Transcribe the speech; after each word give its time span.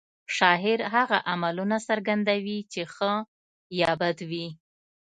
شاعر 0.37 0.79
هغه 0.95 1.17
عملونه 1.31 1.77
څرګندوي 1.87 2.59
چې 2.71 2.81
ښه 2.93 3.13
یا 3.81 3.91
بد 4.01 4.17
وي 4.29 4.47